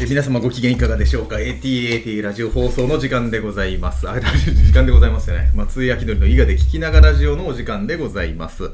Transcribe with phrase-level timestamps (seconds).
[0.00, 4.08] え皆様ご機嫌いかがでしょうか ?ATAT ラジオ放送の時間でございます。
[4.08, 5.50] あ、 時間でございますよね。
[5.54, 8.70] 松井明則の伊賀で聞きながらラジオのお時間でございます。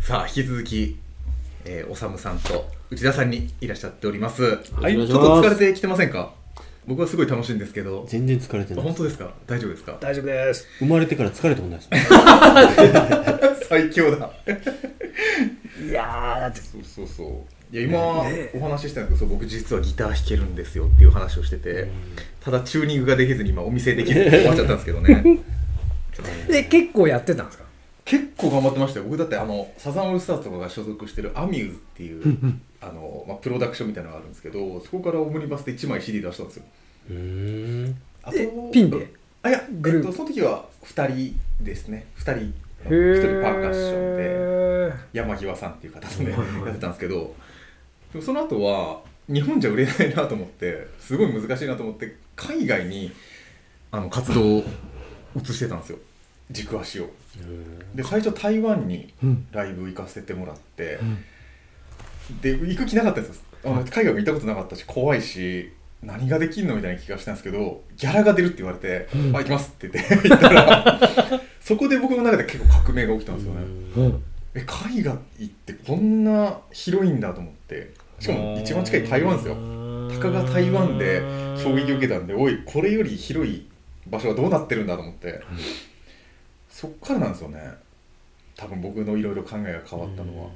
[0.00, 0.96] さあ、引き続き、
[1.66, 4.42] えー、おさむさんと内田さんにいらっしゃっております。
[4.80, 6.32] はい、ちょっと疲れてきてませんか？
[6.86, 8.06] 僕はすごい楽しいんですけど。
[8.08, 9.34] 全然疲れてない本当ですか？
[9.46, 9.98] 大丈夫ですか？
[10.00, 14.30] 大丈夫です生まれてから疲れたことないです 最強だ。
[15.86, 17.57] いやそうそうそう。
[17.70, 17.98] いや今、
[18.54, 21.88] お話ししたんですけど僕実はギター弾けるんですよっていう話をしてて、
[22.40, 25.22] ただチューニングができずに今お見せできずに 終わっちゃったんですけどね。
[26.48, 27.64] で結構やってたんですか？
[28.04, 29.04] 結構頑張ってましたよ。
[29.04, 32.22] 僕だってあのサザンオールスターズとかが所属してるアミューズっていう
[32.80, 36.62] あの、まあ、プロダクションみたいなのがあるんですけどそこからオムニバスで1枚 CD 出したんですよ。
[37.10, 37.16] うー。
[37.88, 39.08] んあえピンで？
[39.42, 40.08] あいやグループ。
[40.08, 42.06] えっと、その時は2人ですね。
[42.18, 46.36] 2人へ1人パーカッションで山際さんっていう方とねや
[46.72, 47.34] ってたんですけど
[48.12, 49.00] でもその後は
[49.32, 53.12] 日本じゃ売れないなと思ってすごい難しいなと思って海外に
[53.90, 54.64] あの活動を
[55.36, 55.98] 移してたんですよ。
[56.50, 57.10] 軸足を。
[57.94, 59.46] で最初台湾にうん。
[59.52, 62.40] ライブ行かせてもらってうん。
[62.40, 63.42] で行く気なかったんですよ。
[63.90, 65.72] 海外も行ったことなかったし怖いし
[66.02, 69.36] 何ができんのみたいな気がしたんですけどギャラが出るって言われて「うん。
[69.36, 71.00] あ行きます」って言って 行ったら
[71.60, 73.60] そこで僕の中で結構革命が起きたんですよね、
[73.96, 74.22] うん。
[74.54, 79.56] え海外ってこんな広いんだと思ってしかも一番近い台湾ですよ。
[80.10, 81.20] たかが台湾で
[81.56, 83.66] 衝撃を受けたんでおいこれより広い
[84.08, 85.42] 場所はどうなってるんだと思って、
[86.70, 87.74] そっからなんですよね。
[88.56, 90.50] 多分僕のいろいろ考えが変わったのは、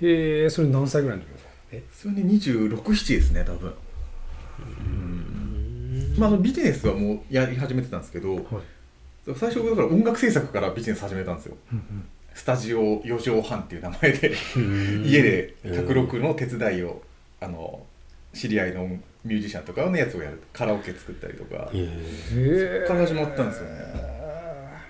[0.00, 1.50] へえそれ何歳ぐらいの時ですか？
[1.72, 1.82] え？
[1.92, 3.74] それで267ですね多分。
[4.58, 6.14] うん。
[6.16, 8.46] まああのビジネスはもうやり始めてたんですけど、
[9.36, 11.56] 最初だから音楽制作からビジネス始めたんですよ
[12.36, 14.36] スタジオ4畳半っていう名前で
[15.06, 17.00] 家で卓録の手伝いを
[17.40, 17.80] あの
[18.34, 18.86] 知り合いの
[19.24, 20.42] ミュージシャンとかのやつをやる。
[20.52, 21.70] カラオケ作ったりとか。
[21.72, 24.25] えそっから始まったんですよね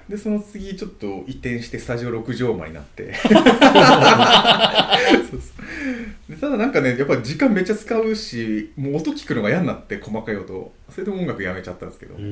[0.09, 3.12] でその次ちょっと移転してスタジオ6畳間になって。
[3.22, 3.33] そう
[5.31, 5.41] そう。
[6.28, 12.16] でただなんかねやっぱり時間めっちゃ使うしもう音聞くのが嫌になって細かい音それで音楽やめちゃったんですけど。
[12.16, 12.22] で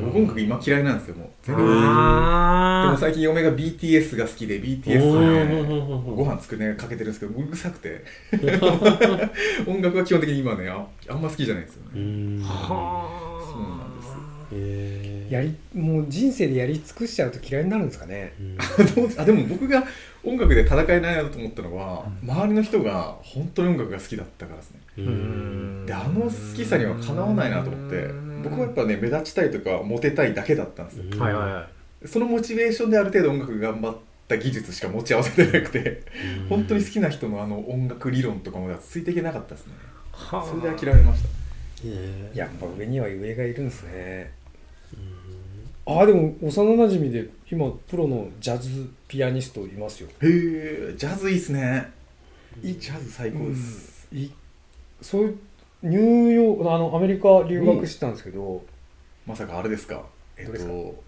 [0.00, 1.28] 僕音楽今嫌いなんですよもう。
[1.42, 1.66] 全然。
[1.66, 8.04] でもあ最近嫁が BTS が好きで BTS ねご飯作りかけてるんですけどうるさくて。
[9.66, 11.90] 音楽は基本的に今ねああんま好きじゃないんですよね。
[11.94, 12.42] うん。
[12.44, 14.25] あはそうなんですへ
[15.30, 18.32] やりもう人生でやり尽くしちゃうと嫌いになるんですかね。
[19.18, 19.84] あでも僕が
[20.24, 24.80] 音楽で戦えないなと思ったのは、周りの人が本当に音楽が好きだったからですね。
[24.98, 25.86] うん。
[25.86, 31.04] であの好きさにはかなわないなと思ってうん僕はやっぱね目立ちたいとかモテたいだけだったんですよ。
[31.20, 31.68] はいはいは
[32.04, 33.96] そのモチベーションである程度音楽頑張っ
[34.28, 36.02] た技術しか持ち合わせてなくて
[36.48, 39.72] 本当に好きな人のあの音楽理論とかもついていけなかったですね。
[40.12, 41.28] はそれで諦めました。
[41.84, 44.32] へやっぱ上には上がいるんですね
[45.86, 50.08] ああでも幼なじみで今プロのジャズピアニストいますよ。
[50.08, 51.92] へえジャズいいっすね。
[52.62, 54.28] いいジャズ最高です、い
[55.00, 55.38] そういう
[55.82, 58.64] ニューヨークあのアメリカ留学してたんですけど、
[59.26, 60.02] まさかあれですか？
[60.36, 61.02] えっと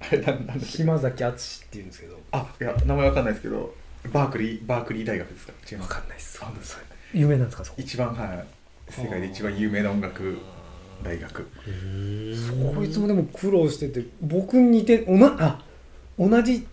[0.00, 2.18] あれなんだ島崎敦っていうんですけど。
[2.32, 3.74] あいや名前わかんないですけど
[4.12, 5.52] バークリーバークリー大学ですか？
[5.70, 6.40] 違いますわかんないっす。
[7.14, 7.80] 有名なんですかそこ？
[7.80, 8.46] 一番はい。
[8.90, 10.36] 世界で一番有名な音楽
[11.02, 11.46] 大学。
[11.66, 15.62] うんこいつもでも苦労してて僕に似ておなあ
[16.18, 16.66] 同じ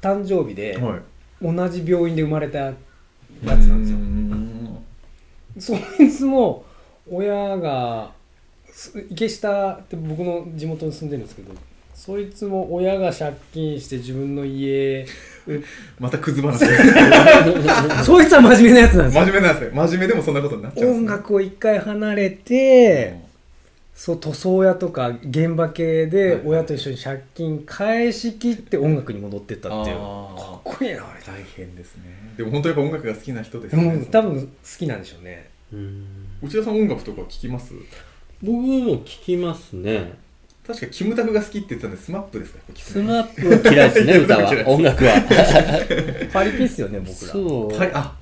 [0.00, 1.00] 誕生日で、はい。
[1.42, 2.74] 同じ病院で生まれたや
[3.42, 3.80] つなん
[5.58, 5.76] ですよ。
[5.78, 6.64] そいつも
[7.10, 8.12] 親が
[8.70, 11.52] す池下って僕の地元に住んでるんですけど
[11.94, 15.06] そいつも親が借金して自分の家
[16.00, 16.58] またクズ話。
[18.04, 19.24] そいつは真面目なやつなんですよ。
[19.24, 20.96] 真面目なんですね真面目でもそんなことになっちゃうね。
[20.98, 23.20] 音楽を一回離れて、
[23.94, 29.96] そう塗装屋とか現場系で親と一緒に借金返し切って音楽に戻ってったっていう。
[29.98, 30.36] あー。
[30.36, 31.20] かっこいいなあれ。
[31.24, 32.32] 大変ですね。
[32.36, 34.48] でも本当やっぱ音楽が好きな人ですでねも多分好
[34.78, 35.50] きなんでしょうね。
[35.72, 36.06] うん。
[36.42, 37.74] 打田さん音楽とか聞きます？
[38.42, 40.14] 僕も聞きますね。
[40.66, 42.58] 確かキムタクが好きって言ってたんで SMAPですか？
[42.58, 44.42] やっぱ聞く SMAPは嫌いですね 歌は。
[44.42, 46.28] 嫌いです音楽は。
[46.32, 47.14] パリピっすよね僕ら。
[47.14, 47.76] そう。
[47.76, 48.16] はいあ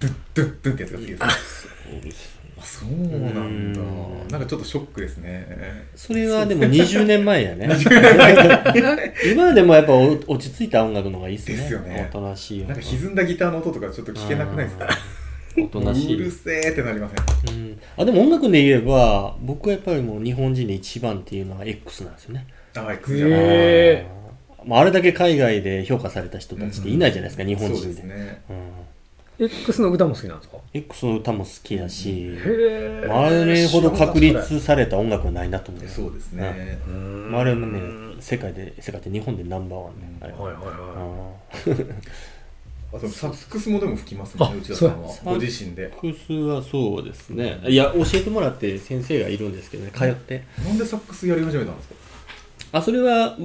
[0.00, 3.40] ドゥッドゥッドゥッってやつが好きですあそうですそうなんだ。
[3.40, 4.28] うん。
[4.28, 5.46] なんかちょっとショックですね。
[5.94, 7.68] それはでも 20年前やね。
[9.32, 11.56] 今でもやっぱお落ち着いた音楽の方がいいっすね。
[11.56, 12.06] ですよね。
[12.10, 14.88] おとなしい音なんか歪んだギターの音とかちょっと聞けなくないですか？
[15.58, 16.14] おとなしい。
[16.14, 17.10] うるせえってなりま
[17.46, 17.56] せん？
[17.56, 22.46] うん、あでも音楽で言えば僕はやっぱりもう日本人で一番っていうのは X なんですよね。
[22.76, 23.38] あ X じゃない。
[23.38, 24.04] あー。
[24.64, 28.42] まあ、あれだけ海外で評価された人たちっていないじゃないですか、日本そう人でですね。
[28.50, 28.56] うん
[29.38, 32.32] X の歌も好きなんですか？X の歌も好きだし、
[33.08, 35.88] ああれほど確立された音楽はないなと思う。
[35.88, 36.78] そうですね。
[37.30, 37.80] まああれもね、
[38.20, 40.16] 世界で、世界で日本でナンバーワンね。
[40.20, 41.32] あれはいはいは
[42.92, 45.14] ああとサックスもでも吹きますもんね、あ内田さんは。
[45.22, 45.90] ご自身で。
[45.90, 47.60] ークスはそうですね。
[47.68, 50.44] いや、教えてもらって先生がいるんですけどね、通って。
[50.64, 51.94] なんでサックスやり始めたんですか？
[52.78, 53.36] あ、それは、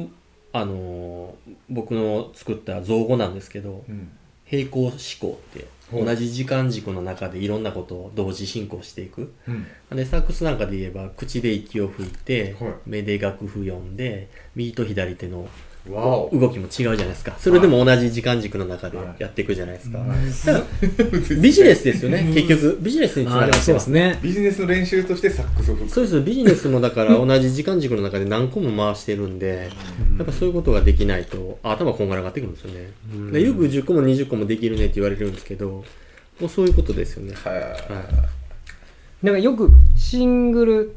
[0.54, 4.12] あのー僕の作った造語なんですけど、うん。
[4.46, 9.34] 平行思考って、同じ時間軸の中でいろんなことを同時進行していく。
[9.48, 9.68] うん。
[9.96, 15.48] でサックスなんかで言えば口で息を吹いて、はい目で楽譜読んで右と左手の。
[15.90, 17.36] 動きも違うじゃないですか。
[17.38, 20.00] それでも同じ時間軸の中でやっていくじゃないですか、
[21.42, 22.78] ビジネスですよね結局。
[22.82, 23.86] ビジネスにつながってます。
[23.86, 24.18] すね。
[24.22, 25.92] ビジネスの練習としてサックスを吹く。
[25.92, 26.22] そうです。
[26.22, 29.70] ビジネスもだから同じ時間軸の中で何個も回してるんで
[30.18, 32.90] やっぱそういうことができないと頭こんがらがってくるんですよね。
[33.34, 35.84] でよく10個も20個もできるねって言われるんですけど
[36.40, 37.34] もうそういうことですよね。
[37.44, 37.60] はい。
[37.60, 37.76] は
[39.22, 40.96] なんかよくシングル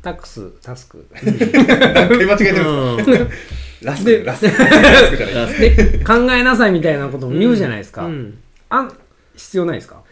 [0.00, 1.06] タックス、タスク。
[1.14, 4.58] 間違えてるんですラスでク、ラスク。
[4.62, 5.58] ラスクじゃない。
[5.60, 8.04] で、 考えなさいみたいなことも言うじゃないですか。
[8.06, 8.38] うん
[8.68, 8.92] あん、
[9.36, 10.02] 必要ないですか？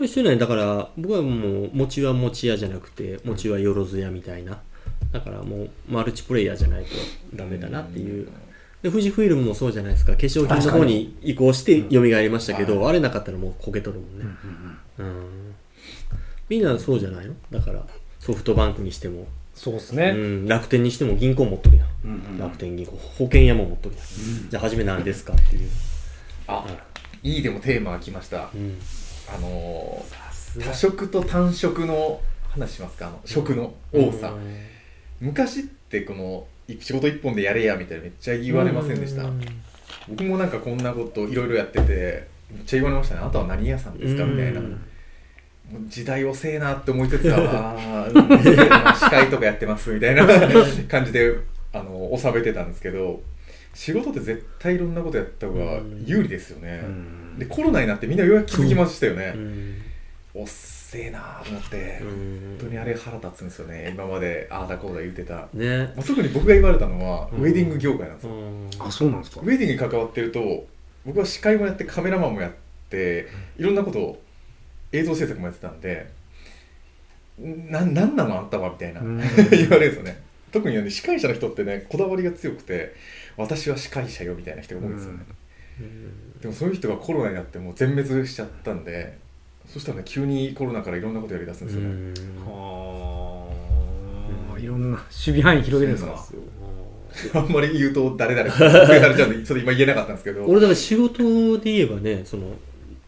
[0.00, 0.38] 必要ない。
[0.38, 4.58] だから僕はもう餅は餅屋じゃなくて餅はよろず屋みたいな。
[5.12, 6.88] だからもうマルチプレイヤーじゃないと
[7.34, 8.26] ダメだなっていう。
[8.82, 10.12] で富士フイルムもそうじゃないですか。
[10.12, 14.24] 化粧品の方に移行して蘇りましたけど、あれなかったらもうこけとるもんね、
[14.98, 15.14] うん
[16.48, 17.34] みんなそうじゃないの？
[17.52, 17.86] だから
[18.18, 19.24] ソフトバンクにしても、う
[19.62, 20.10] そうですね。
[20.10, 22.90] ん、楽天にしても銀行持っとるやん、楽天銀行。
[22.96, 25.70] 保険屋も持っとるやん、じゃあ初め何ですかっていう、
[26.48, 26.66] あ、
[27.22, 27.38] い。
[27.38, 28.50] いでもテーマが来ました。
[28.52, 28.76] うん、
[29.32, 33.06] あのー、多色と単色の話しますか？
[33.06, 34.34] あの食の多さ。
[35.20, 36.48] 昔ってこの
[36.80, 39.22] 仕事一本でやれやみたいなめっちゃ言われませんでした。
[39.22, 39.40] うん。
[40.08, 43.20] 僕もなんかこんなこといろいろやっててめっちゃ言われましたね。
[43.20, 44.24] あなたは何屋さんですか？
[44.24, 44.60] みたいな
[45.88, 50.26] 時代遅えなって思いつつはあー司会とかやってますみたいな
[50.88, 51.34] 感じで
[51.72, 53.22] あの収めてたんですけど
[53.74, 56.82] 仕事って絶対いろんなことやった方が有利ですよね。
[57.38, 59.32] でコロナになってみんなようやく気づきましたよね。
[59.34, 59.38] う。
[59.38, 59.74] ん。
[60.34, 62.08] おっせえなと思ってうん。
[62.08, 63.92] 本当にあれ腹立つんですよね。
[63.94, 65.48] 今までああだこうだ言ってた。
[65.54, 65.90] ね。
[65.96, 67.44] まあ特に僕が言われたのはうん。
[67.44, 68.68] ウェディング業界なんですよ、うん。
[68.78, 69.40] あ、そうなんですか？
[69.40, 70.66] ウェディングに関わってると
[71.06, 72.52] 僕は司会もやってカメラマンもやっ
[72.90, 73.26] て
[73.58, 74.21] いろんなことを
[74.92, 76.10] 映像制作もやってたんで
[77.38, 79.18] ななんなのあんたはみたいなうん。
[79.50, 80.22] 言われるんですよね。
[80.52, 82.94] 特にね司会者の人ってねこだわりが強くて
[83.38, 85.20] 私は司会者よみたいな人が多いんですよね、
[86.42, 89.16] でもそういう人がコロナになってもう全滅しちゃったんで
[89.66, 92.12] そしたらね急にコロナからいろんなことやりだすんですよね、
[92.44, 93.48] は
[94.54, 96.04] あ、いろんな守備範囲広げるんです
[97.32, 97.40] か？
[97.40, 100.44] あんまり言うと誰々特定されちゃうんでちょっと今言えなかったんですけど。
[100.44, 102.54] 俺だから仕事で言えばねその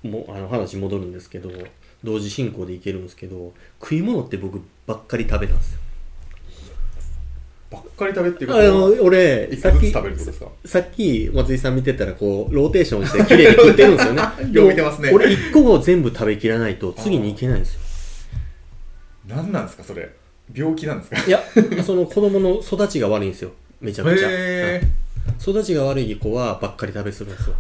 [0.05, 1.51] もあの話戻るんですけど
[2.05, 5.79] 同時進行でいけるんですけど食い物って僕ばっかり食べたんですよ。
[7.71, 10.49] ばっかり食べっていうこあのと俺さっき食べるってことですか？
[10.65, 14.23] さっき松井さん見てたらこうローテーションして綺麗に食ってるんですよね。
[14.53, 15.11] よう見てますね。
[15.13, 17.81] 俺一個を全部食べきらないと次に行けないんですよ。
[19.27, 20.09] 何なんですかそれ？
[20.55, 21.27] 病気なんですか？
[21.27, 21.43] いや
[21.83, 23.51] その子供の育ちが悪いんですよ。
[23.81, 25.05] めちゃくちゃ、へうん
[25.41, 27.57] 育ちが悪い子はばっかり食べするんですよ。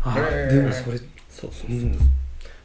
[0.51, 1.99] でもそれ、そうそうそう、うん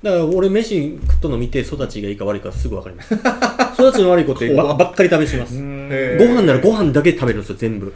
[0.02, 3.14] だから俺飯食っとの見て育ちがいいか悪いかすぐ分かります。
[3.80, 5.56] 育ちの悪い子ってばばっかり食べします。
[5.56, 5.58] へ
[6.18, 7.94] ごー飯ならご飯だけ食べるんですよ全部。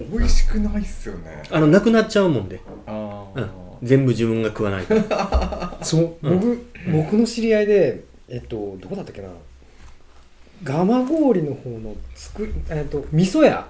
[0.00, 1.42] 美味しくないっすよね。
[1.50, 3.46] あのなくなっちゃうもんで、うん。
[3.82, 4.94] 全部自分が食わないと。
[5.84, 9.28] そう、僕僕の知り合いでえっとどこだったっけな。
[10.64, 13.52] 蒲郡の方のつくえっと味噌屋。
[13.52, 13.66] は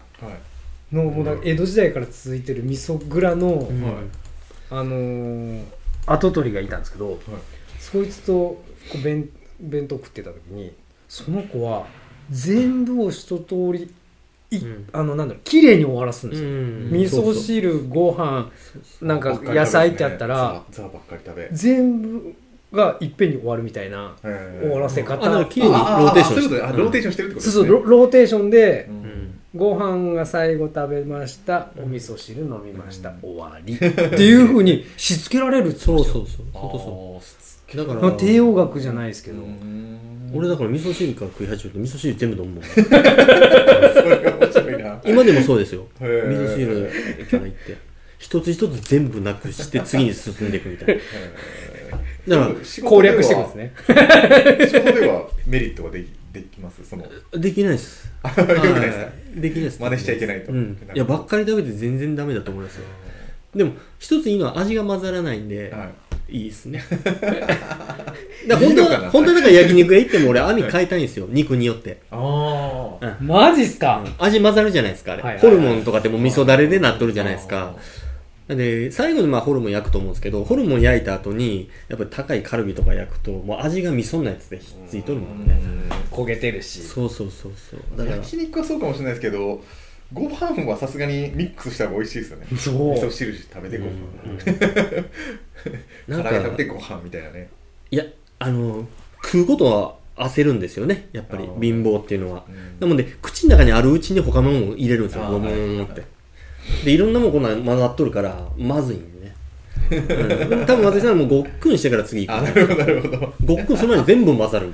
[0.92, 0.94] い。
[0.94, 3.82] のもうだ江戸時代から続いてる味噌蔵の、うん。
[3.82, 3.92] はい
[4.70, 5.62] あのー
[6.08, 7.18] 跡取りがいたんですけど
[7.93, 8.62] そいつとこ
[8.97, 9.28] う弁
[9.61, 10.73] 弁当食ってた時に
[11.09, 11.87] その子は
[12.31, 13.95] 全部を一通り
[14.50, 14.88] い、うん。
[14.93, 18.50] あのなんだろう綺麗に終わらすんですよ、ん味噌汁ご飯
[19.00, 21.49] なんか野菜ってあったらザばっかり食べ。
[21.52, 22.35] 全部
[22.73, 25.19] がいっぺんに終わるみたいな終わらせ方。
[25.19, 27.78] から綺麗にローテーションローテーシションしてるってことそうですね。
[27.78, 28.90] そうロローテーションで
[29.55, 31.69] ご飯が最後食べました。
[31.76, 31.85] うん。
[31.85, 33.75] お味噌汁飲みました、うん終わり。
[33.75, 36.26] っていうふうにしつけられるそうそうそう。
[36.26, 37.45] そあーしつう
[37.76, 40.30] だかまあら帝王学じゃないですけど、うん。
[40.35, 42.64] 俺だから味噌汁から食い始めて味噌汁全部飲むもん。
[42.68, 45.00] それが面白いな。
[45.04, 45.87] 今でもそうですよ。
[46.00, 47.76] 味噌汁から行って。
[48.18, 50.99] 一つ一つ全部なくして次に進んでいくみたい
[52.28, 52.38] な。
[52.38, 53.73] だから攻略していくんですね。
[54.66, 56.85] 仕事ではメリットができできます？
[56.85, 57.04] その。
[57.04, 58.11] よできないです。
[58.23, 59.04] くないですか？
[59.04, 59.40] はい。
[59.40, 59.80] できないです。
[59.80, 60.52] 真似しちゃいけないと。
[60.52, 62.85] うん、いやばっかり食べて全然ダメだと思いますよ。
[63.54, 65.88] でも一ついいのは味が混ざらないんで、はい
[66.28, 66.83] いいですね。
[66.90, 67.35] だか
[68.49, 71.26] ら本当は本当はだから焼肉屋行っても俺網変えたいんですよ。
[71.30, 71.99] 肉によって。
[72.11, 75.50] ああマジっすか、味混ざるじゃないですかあれ、はいはいはい。
[75.50, 77.76] ホルモンとかってもう味噌だれでなっとるじゃないですか。
[78.49, 85.61] なんで最後にまあホルモン焼くと思うんですけどホルモン焼いた後にやっぱり高いカルビとか焼くともう味が味噌のやつでひっついとるもんね。
[86.11, 86.80] 焦げてるし。
[86.83, 87.99] そうそうそうそう。
[87.99, 89.61] だから焼肉はそうかもしれないですけど
[90.12, 92.46] ご飯はさすがにミックスした方が美味しいですよね。
[92.56, 92.92] そう。
[92.92, 93.90] 味噌汁食べてご飯、
[96.06, 97.48] なん唐揚げ食べてかご飯みたいなね。
[97.90, 98.04] いや
[98.38, 98.86] あの
[99.25, 99.96] 食うことは
[100.28, 102.44] 焦るんですよねやっぱり貧乏っていうのは。
[102.48, 102.80] うん。
[102.80, 106.04] なので口の中にあるうちに他のものを入れるんですよゴムーンって。
[106.84, 109.15] でいろんなもんこんなん混ざっとるからまずいん
[109.90, 112.37] うん、多分私はもうごっくんしてから次行く。
[112.37, 113.35] あなるほどなるほど。
[113.45, 114.73] ごっくんその前に全部混ざる。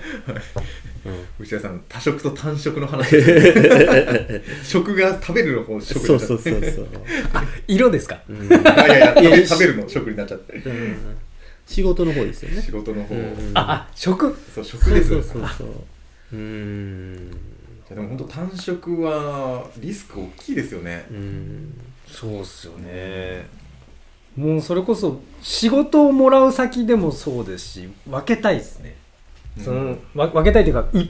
[1.38, 3.16] 内田さん多食と単食の話。
[4.62, 6.50] 食が食べるの方食そうになっちゃって。
[6.50, 6.87] そうそうそう、
[7.66, 8.21] 色ですか？
[8.28, 8.49] うん。
[8.66, 10.54] あいやいや食いやべ食べるの食になっちゃって。
[10.54, 10.97] うん。
[11.66, 12.62] 仕事の方ですよね。
[12.62, 13.50] 仕事の方、うん。
[13.54, 14.37] ああ食？
[14.54, 15.09] そう食です。
[15.09, 15.64] そうそうそうそ
[16.33, 16.37] う。
[16.37, 17.14] ん。
[17.14, 21.04] いやでも本当単食はリスク大きいですよね。
[21.11, 21.75] うーん。
[22.07, 23.47] そうっすよね
[24.36, 28.96] もうそれこそ仕事をもらう先でもそうですし分けたいですね、
[29.62, 31.08] そのわ分けたいというかい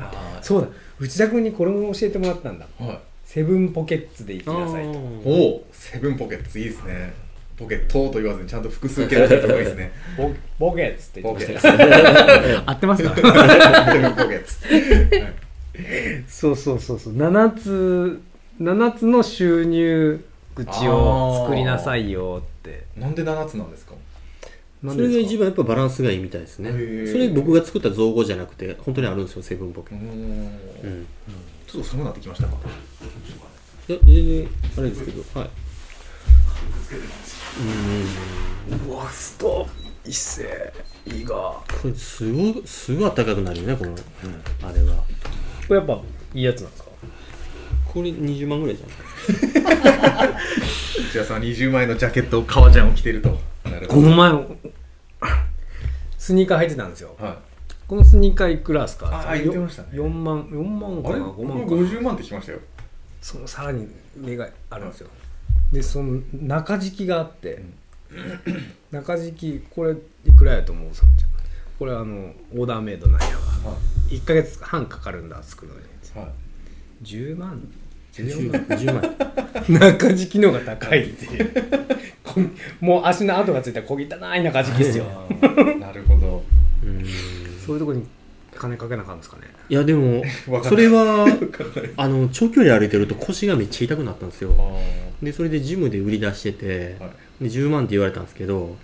[0.00, 0.68] あそうだ。
[0.98, 2.66] 内田君にこれも教えてもらったんだ。
[2.80, 3.00] ーはい。
[3.24, 4.98] セブンポケッツで行きなさいと。
[4.98, 7.12] おおセブンポケッツいいですね。
[7.56, 9.92] ポケットと言わずにちゃんと複数形で言った方がいいですね。
[10.16, 12.62] ポ pockets って言ポってました。
[12.70, 13.14] 合ってますか？
[13.92, 14.66] seven pockets。
[14.66, 15.32] は い
[16.26, 17.14] そうそうそうそう。
[17.16, 18.20] 7つ
[18.60, 22.84] 7つの収入口を作りなさいよって。
[22.96, 23.94] なんで7つなんですか？
[24.82, 26.70] 何それが一番やっぱバランスがいいみたいですね。
[27.06, 29.94] それ僕が作った造語じゃなくて本当にあるんですよ seven pocke。
[29.94, 30.06] うーん。
[30.06, 31.06] うん。
[31.66, 32.56] ちょっと寒くなってきましたか？
[33.88, 35.50] いや全然あれですけどはい。
[38.88, 39.66] うわスト
[40.04, 40.72] いっせ
[41.06, 41.34] いいが。
[41.36, 43.94] ここれすごいすごい暖かくなるよねこの、
[44.68, 45.04] あれは。
[45.68, 46.00] れやっぱ
[46.34, 46.90] いいやつなんですか？
[47.92, 48.92] これ20万ぐらいじゃな
[50.24, 50.28] い？
[51.04, 53.38] 内田さんは20万円のジャケットを革ジャンを着てると。
[53.64, 54.02] なるほど。
[54.02, 54.32] この前
[56.18, 57.14] スニーカー履いてたんですよ。
[57.18, 57.36] はい。
[57.86, 59.08] このスニーカーいくらですか？
[59.08, 59.88] ああ言ってましたね。
[59.92, 61.14] 4万4万かな？
[61.16, 62.60] あれ？5万か僕50万って聞きましたよ。
[63.20, 65.08] そのさらに上があるんですよ。
[65.72, 67.62] でその中敷きがあって、
[68.90, 71.30] 中敷きこれいくらやと思うさんちゃん
[71.78, 73.32] これあのオーダーメイドなんやわ。
[73.72, 73.76] は
[74.08, 75.86] 1ヶ月半かかるんだ作るのに。
[75.86, 76.28] いはい。
[77.04, 77.68] 10万
[78.12, 81.52] 10 14万万10万中敷きの方が高いっていう。
[82.80, 85.04] もう足の跡がついた小汚い中敷きですよ。
[85.78, 86.42] なるほど。
[86.84, 87.04] うん。
[87.64, 88.06] そういうとこに
[88.54, 89.42] 金かけなあかんですかね。
[89.68, 90.22] いやでも
[90.64, 91.26] それは
[91.96, 94.54] あの長距離歩いてると腰がめっちゃ痛くなったんですよ。
[94.58, 97.10] あでそれでジムで売り出してて、ーはい。
[97.42, 98.76] で10万って言われたんですけど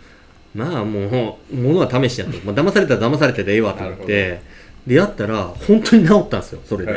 [0.54, 4.40] まあもう物は試しやと、まあ、騙されたら騙されてでええわと思っなて
[4.86, 6.92] でやったら本当に治ったんですよそれで、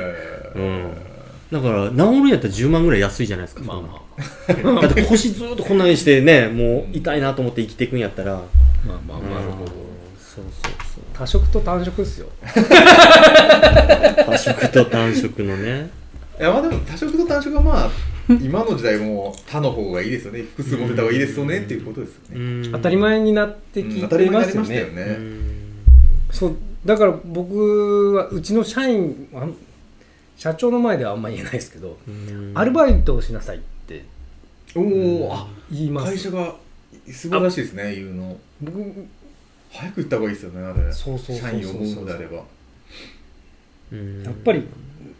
[0.56, 1.11] うん
[1.51, 4.01] だから治るんやったら10万ぐらい安いじゃないですかまあま
[4.77, 4.81] あ。
[4.81, 8.36] だって腰ずっとこんなにしてねもう痛いなと思って生きていくんやったら。
[8.88, 9.25] まあまあうん。
[9.29, 9.41] まあ
[10.17, 11.03] そうそうそう。
[11.13, 12.27] 多色と単色っすよ。
[14.25, 15.89] 多色と単色のね。
[16.39, 17.91] いやまあでも多色と単色はまあ
[18.41, 20.43] 今の時代も他の方がいいですよね。
[20.43, 24.01] 複数持てた方がいいですよねっていうことですよね、当当たり前になってきうん。
[24.01, 25.20] 当たりてま前になりすよねましたよね、
[26.31, 26.55] そう
[26.86, 29.53] だから僕はうちの社員あん
[30.42, 32.00] 社長の前ではあんま言えないですけど、
[32.56, 34.04] アルバイトをしなさいって
[34.76, 34.80] お
[35.28, 36.14] おあ言います。
[36.14, 36.56] 会社が
[37.06, 38.36] 素晴らしいですね言うの。
[38.60, 39.08] 僕
[39.70, 40.92] 早く言った方がいいですよねあれ。
[40.92, 42.38] そうそう社員を思うのであれば。
[42.38, 44.68] やっぱり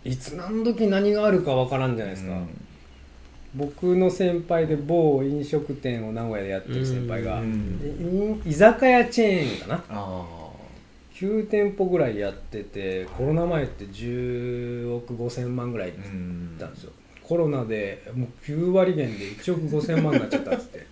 [0.04, 2.42] いつ何時何があるかわからんじゃないですか、
[3.54, 7.44] 僕の先輩で某飲食店を名古屋でやってる先輩が、
[8.44, 9.84] 居酒屋チェーンかな。
[9.88, 10.25] あ
[11.22, 16.92] 9店舗ぐらいやっててコロナ前って10億5000万ぐらいいっあうんたんですよ。
[17.24, 20.88] コロナでもう9割減で1億5000万になっちゃったっつって。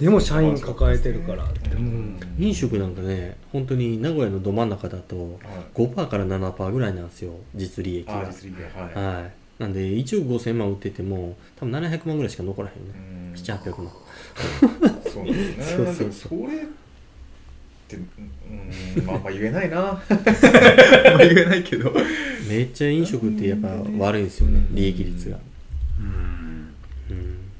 [0.00, 1.46] でも社員抱えてるから。
[1.68, 5.36] でも飲食なんかね本当に名古屋のど真ん中だとはい。
[5.74, 8.22] 5%から7%ぐらいなんですよ実利益が。
[8.22, 9.14] あ実利ではい。
[9.22, 9.32] はい。
[9.62, 13.34] なんで1億5000万売ってても多分700万ぐらいしか残らへんね。
[13.34, 13.40] うん。
[13.40, 13.92] 7800万。
[15.12, 15.64] そうですね。
[15.64, 16.28] そうそうそ
[17.96, 18.06] って
[18.98, 19.78] うんまああんま言えないな。
[19.90, 21.92] あんま言えないけど。
[22.48, 23.68] めっちゃ飲食ってやっぱ
[23.98, 25.38] 悪いんですよね利益率が。
[26.00, 26.68] うん。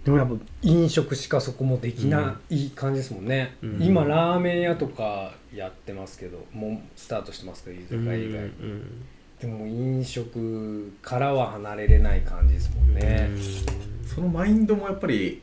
[0.05, 3.79] でもやっぱ飲食しかそこもできない感じですもんね、うん。
[3.81, 8.83] 今ラーメン屋とかやってますけどもうスタートしてますけど居酒屋以外、うん
[9.41, 13.31] でも飲食からは離れれない感じですもんね、
[14.05, 15.41] そのマインドもやっぱり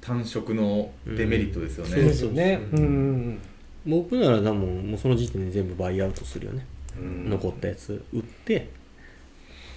[0.00, 2.60] 単色のデメリットですよね、そうですよね。
[2.72, 3.38] うんうん
[3.86, 6.66] 僕なら多分もうその時点で全部バイアウトするよね、
[6.98, 7.30] うん。
[7.30, 8.04] 残ったやつ。
[8.12, 8.68] 売って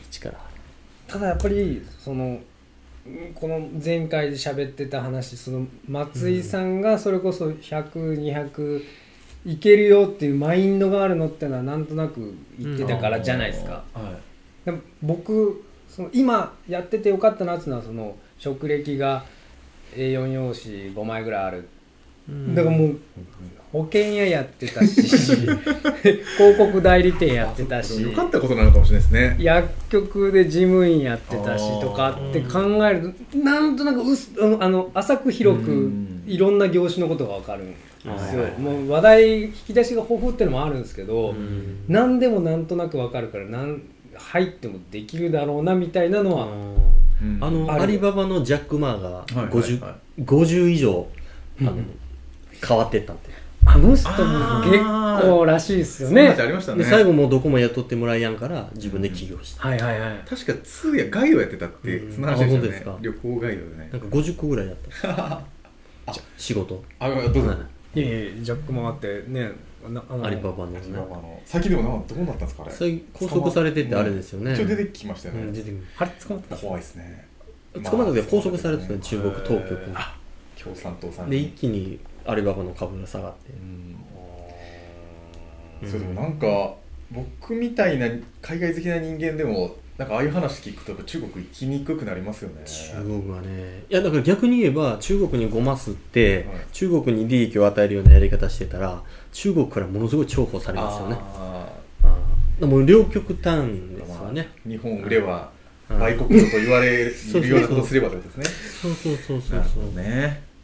[0.10, 0.40] 一から
[1.08, 2.40] ただやっぱりその
[3.06, 8.84] うんこの前回で喋ってた話その松井さんがそれこそ100200
[9.46, 14.18] いけるよっていうマインドがあるのってのはなんとなく言ってたからじゃないですか、は
[14.66, 19.24] でも僕その今やっててよかったなっていうのはその職歴が
[19.94, 21.70] A4 用紙5枚ぐらいある、
[22.56, 23.00] だからもう
[23.76, 29.36] 保険屋やってたし 広告代理店やってたしいよかったことなのかもしれないですね。
[29.38, 36.24] 薬局で事務員やってたしとかって考えるとなんとなくうすあの浅く広くうん。
[36.26, 38.14] いろんな業種のことが分かるんですよ。
[38.14, 38.60] はいはいはい。
[38.62, 41.84] もう話題引き出しが豊富っていうのもあるんですけど、うん。
[41.90, 43.82] 何でもなんとなく分かるからなん
[44.14, 46.48] 入ってもできるだろうなみたいなのは、
[47.22, 47.38] うん。
[47.42, 51.08] あのアリババのジャック・マーがはいはい 50,、は50以上
[51.60, 51.86] あの、う ん
[52.66, 56.28] 変わってったんであの人も結構らしいですよね。
[56.30, 56.84] 話ありましたね。
[56.84, 60.18] で最後もうどこも雇ってもらえやんから自分で起業した、はいはいはい。
[60.28, 62.14] 確か通やガイドやってたってうん。
[62.14, 62.98] その話ですか？
[63.02, 63.90] 旅行ガイドでね。
[63.92, 65.42] なんか50個ぐらいやった。
[66.14, 66.84] じゃ仕事？
[67.00, 67.40] あどうぞ。
[67.50, 67.58] は
[67.96, 68.00] い。
[68.00, 69.50] いやいやジャック回ってね
[69.90, 70.80] なあのアリババのね。
[70.94, 72.74] あの最近でもなんかどうなったんですかあれ。
[73.14, 74.54] 拘束されててあれですよね。
[74.54, 75.42] 一応出てきましたよね。
[75.44, 77.28] うん出てくるあれ捕まった怖いですね。
[77.84, 79.78] 捕まったけど拘束されてたまあ中国当局
[80.64, 83.34] 共産党さんでに一気にアリババの株が下がっ
[85.82, 85.88] て。
[85.88, 86.76] それでもなんか
[87.12, 88.08] 僕みたいな
[88.42, 92.64] 海外好きな人間でもなんかああいう話聞くと中国行きにくくなりますよね。
[92.66, 93.84] 中国はね。
[93.90, 96.66] いやだから逆に言えば中国にごますって、はい。
[96.74, 99.02] 中国に利益を与えるようなやり方してたら
[99.32, 101.18] 中国からものすごい重宝されますよね。
[101.20, 101.70] あ
[102.62, 105.52] あも両極端ーですよね、まあ日本売れば
[105.90, 108.46] うん売国度と言われるそうそうようなことをすればですね。
[108.82, 110.42] そうそうそうそうなるほそうどね。
[110.42, 110.55] こ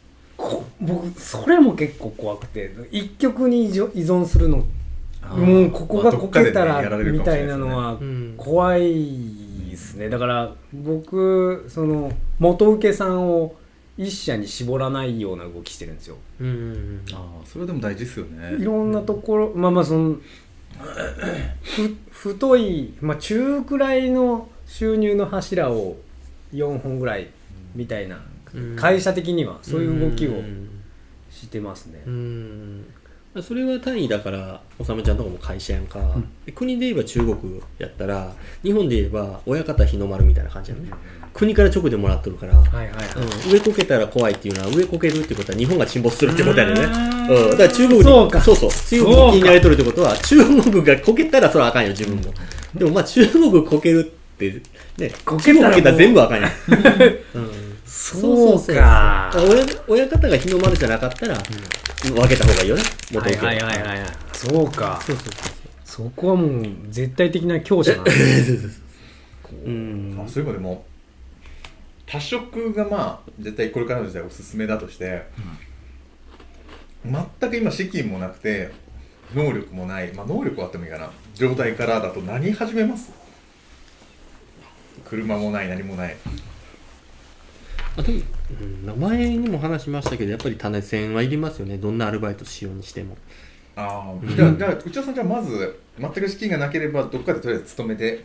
[0.80, 4.64] 僕それも結構怖くて一曲に依存するの
[5.30, 8.34] もうここがこけたらみたいなのはうん。
[8.36, 10.08] 怖いですね。
[10.08, 13.54] だから僕その元請けさんを
[13.96, 16.16] 一社に絞らないような動きしてるんですよ。
[16.40, 17.02] うんうんうん。
[17.12, 18.56] ああそれはでも大事ですよね。
[18.58, 20.16] いろんなところまあまあその
[21.62, 25.96] ふ太い、まあ、中くらいの収入の柱を
[26.52, 27.28] 4本ぐらい
[27.74, 28.22] みたいなうん
[28.76, 30.68] 会社的にはそういう動きをうん。
[31.32, 32.02] してますね。
[32.06, 32.84] うん。
[33.40, 35.98] それは単位だからおさむちゃんとかも会社やんか、
[36.44, 40.90] で国で言えば中国やったら日本で言えば親方日の丸みたいな感じやね、
[41.32, 42.94] 国から直でもらっとるから、はいはいはい。
[43.46, 43.52] うん。
[43.52, 47.50] 上こけたら怖いっていうのは上こけるってことは日本が沈没するってことやねううん。
[47.52, 48.40] だから中国にそうか。
[48.40, 48.70] そうそう。
[48.70, 52.24] 中国に気になれとるってことは中国がこけたらそれはあかんよ自分も。
[52.74, 54.62] でもまあ中国こけるって
[54.98, 56.50] ねこけたら全部あかんやん、
[57.34, 57.61] うん
[57.94, 59.30] そうか。
[59.34, 62.82] 親親方が日の丸じゃなかったら、分けた方がいいよね。
[63.12, 64.00] 元はい請けはいはいはい。
[64.00, 65.00] はいそうか。
[65.04, 65.52] そうそうそう
[65.84, 68.10] そこはもう絶対的な強者なんで
[69.66, 70.18] うん。
[70.26, 70.86] あそういえばでも
[72.06, 75.26] 多色がまあ絶対これからの時代おすすめだとして、
[77.04, 78.72] 全く今資金もなくて
[79.34, 81.10] 能力もない、まあ、能力はあってもいいかな。
[81.34, 83.12] 状態からだと何始めます？
[85.04, 86.16] 車もない何もない
[87.96, 88.20] あでも、
[88.94, 91.76] うん、前にも話しましたけどやっぱり種銭はいりますよね。
[91.78, 93.16] どんなアルバイトしようにしても。
[93.76, 94.36] ああ、うん。
[94.36, 98.24] じゃあじゃあ内田さんじゃあまず全く資金がなければどっかでとりあえず勤めて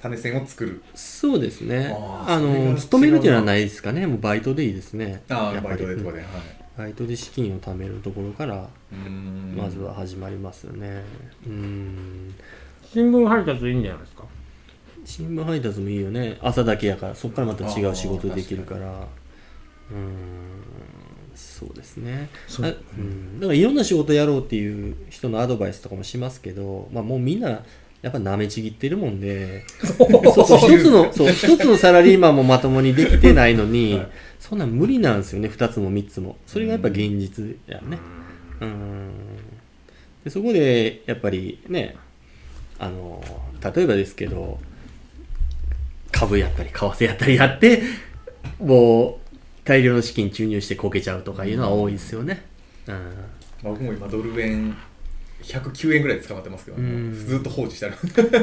[0.00, 0.82] 種銭を作る。
[0.94, 1.94] そうですね。
[2.26, 4.06] あの勤めるっていうのはないですかね。
[4.06, 5.22] もうバイトでいいですね。
[5.28, 6.28] ああバイトでとかで、はい。
[6.76, 8.68] バイトで資金を貯めるところから
[9.54, 11.04] まずは始まりますよね。
[11.46, 12.34] うん。
[12.82, 14.24] 新聞配達いいんじゃないですか？
[15.04, 16.38] 新聞配達もいいよね。
[16.40, 19.06] 朝だけやからそこからまた違う仕事できるから。
[19.90, 20.42] うん。
[21.34, 22.28] そうですね。
[22.46, 22.66] そう。
[22.66, 27.62] あうん、だからいろんな仕事やろうっていう人のアドバイスとかもしますけど、まあ、もうみんな
[28.02, 29.64] やっぱ舐めちぎってるもんで。
[29.84, 34.08] そうそう一つのそう一つのサラリーマンもまともにできてないのに、はい。
[34.40, 35.48] そんなん無理なんですよね。
[35.48, 36.36] 2つも3つも。
[36.46, 37.98] それがやっぱ現実やね。
[38.60, 39.10] うん。
[40.24, 41.96] でそこでやっぱりね
[42.78, 43.22] あの
[43.74, 44.58] 例えばですけど
[46.12, 47.82] 株やったり為替やったりやって
[48.60, 52.44] もう大量の資金注入してこけちゃうとかいうのは多いですよね。
[52.86, 52.94] うん
[53.62, 54.76] まあ僕も今ドル円
[55.42, 57.96] 109円ぐらいで捕まってますけど、うんずっと放置してある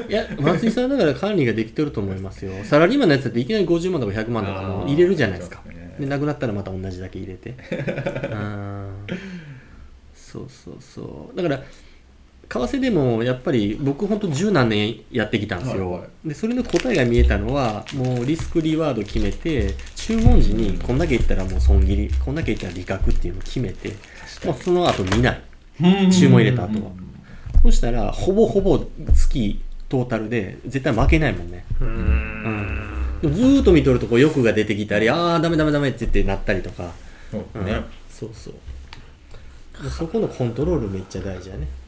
[0.10, 2.52] いや、松井さんだから管理ができてると思いますよ。
[2.64, 5.62] サラリーマンのやつだっていきなり50万とか100万とかもう入れるじゃないですか
[6.00, 7.56] でなくなったらまた同じだけ入れて。
[8.32, 8.90] うん
[10.14, 11.36] そうそうそう。
[11.36, 11.64] だから、
[12.50, 23.90] 為替でもやっぱり僕本当十何年やってきたんですよ、はいはでそれの答えが見えたのはもうリスクリワード決めて注文時にこんだけいったらもう損切りこんだけいったら利確っていうのを決めて
[24.46, 25.42] もうその後見ない。
[26.12, 26.92] 注文入れた後は。
[27.62, 28.84] そしたらほぼほぼ
[29.14, 31.66] 月トータルで絶対負けないもんね。
[31.80, 33.20] うん。
[33.22, 36.94] ずーっと見とるとこう欲が出てきたりああダメダメダメって言ってなったりとか。
[37.30, 38.54] そうね、そうそう。
[39.84, 41.68] もうそこのコントロールめっちゃ大事やね。
[41.74, 41.79] うん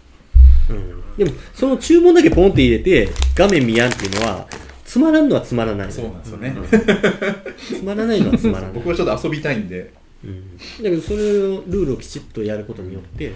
[1.17, 4.47] でもその注文だけポンって入れて画面見やんっていうのは
[4.91, 6.55] つまらんのはつまらないのそうなんですよね、
[7.79, 8.71] つまらないのはつまらない。
[8.73, 9.93] 僕はちょっと遊びたいんで。
[10.23, 13.31] うん、だけどそれをルールをきちっとやることによって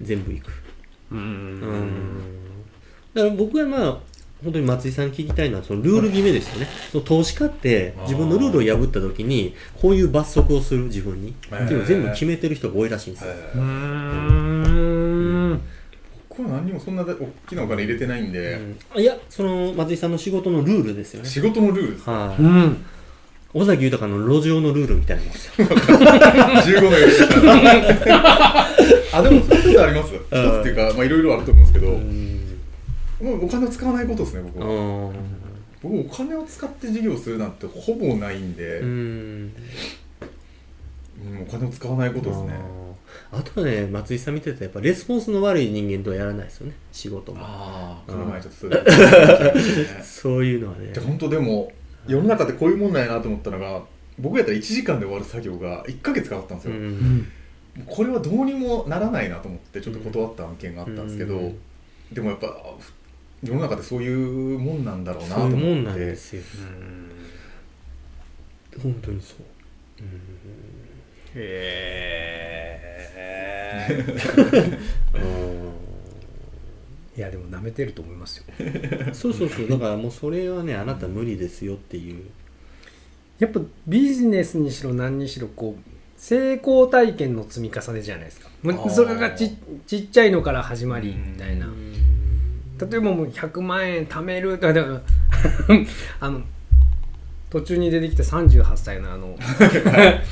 [0.00, 0.50] 全部いく。
[1.12, 1.60] うん。
[3.14, 3.98] だから僕はまあ
[4.42, 11.30] 本当に松井さんに聞きたいのはそのルール決めですよね、その投資家って自分のルールを破った時にこういう罰則をする自分に。
[11.30, 14.41] っていうのを全部決めてる人が多いらしいんですよ、うん
[16.36, 17.14] 僕は何にもそんな大
[17.46, 18.58] きなお金入れてないんで、
[18.94, 19.02] うん。
[19.02, 21.28] いやその松井さんの仕事のルールですよね。
[21.28, 22.08] 仕事のルールです。
[22.08, 22.84] はい、うん
[23.54, 25.66] 尾崎豊の路上のルールみたいなもんですよ。
[25.68, 26.90] 15の
[29.12, 30.14] あでもそういうことあります？
[30.14, 30.22] 一つ
[30.60, 32.58] っていうかまあいろいろあると思うんですけど、うん。
[33.20, 34.70] もうお金を使わないことですね僕は、う
[35.10, 35.12] ん。
[35.82, 39.52] 僕お金を使って事業するなんてほぼないんで、ううんん
[41.46, 42.54] お金を使わないことですね
[43.30, 47.38] あとはね松井さん見てたらやっぱレスポンスの悪い人間とはやらないですよね仕事も。
[47.42, 50.92] ああこの前ちょっとそういうねそういうのはね。
[50.92, 51.72] で本当でも
[52.06, 53.82] 世の中でこういうもんなんやなと思ったのが
[54.18, 57.26] 僕やったら1時間で終わる作業が1ヶ月かかったんですよ、うん。
[57.86, 61.58] これはどうにもならないなと思ってちょっと断った案件があったんですけど、うん。
[62.12, 62.52] でもやっぱあ
[63.42, 65.56] 世の中でそういうもんなんだろうなと思って。
[65.56, 66.42] そういうもんなんですよ。
[68.82, 69.38] 本当にそう
[71.34, 72.80] へ
[73.14, 74.78] え
[77.16, 78.44] いやでも舐めてると思いますよ。
[79.12, 79.68] そうそうそう。
[79.68, 82.24] だからもうそれはねあなた無理ですよっていう。
[83.38, 85.82] やっぱビジネスにしろ何にしろこう
[86.16, 88.48] 成功体験の積み重ねじゃないですか。
[88.88, 91.66] それがちちっちゃいのから始まりみたいな。
[91.66, 91.92] うん
[92.90, 94.58] 例えばもう100万円貯める。
[94.60, 95.02] だから
[96.20, 96.42] あの
[97.50, 100.22] 途中に出てきた38歳のあのはい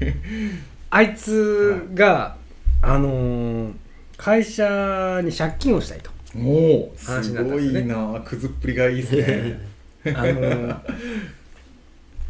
[0.90, 2.36] あいつが、
[2.82, 3.72] あのー
[4.16, 6.10] 会社に借金をしたいと。
[6.34, 7.80] もう話すごになったんですね。
[7.82, 9.60] いなくずっぷりがいいですね、
[10.16, 10.78] あのー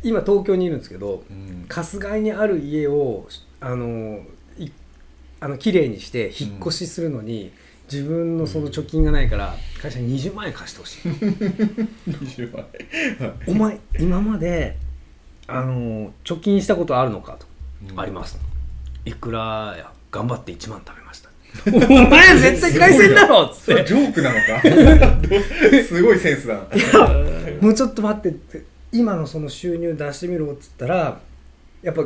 [0.03, 1.67] 今東京にいるんですけどうん。
[1.69, 3.27] 春日井にある家を
[3.61, 4.21] あの
[4.59, 4.69] い
[5.41, 7.53] あの綺麗にして引っ越しするのに、
[7.91, 11.09] 自分のその貯金がないから会社に20万円貸してほしい。
[12.11, 12.67] 20万
[13.47, 14.77] お前今まで
[15.47, 17.56] あの貯金したことあるのかと、うん
[17.97, 18.39] あります。
[19.05, 21.31] いくらや頑張って1万貯めました。
[21.73, 23.85] お前絶対返せんだろっつって。
[23.85, 24.63] ジョークなのか？
[25.89, 26.61] すごいセンスだな。
[27.61, 28.63] もうちょっと待ってって。
[28.93, 31.21] 今のその収入出してみろっつったら
[31.83, 32.03] やっぱ